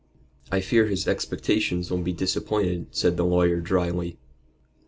[0.51, 4.17] "I fear his expectations will be disappointed," said the lawyer, dryly.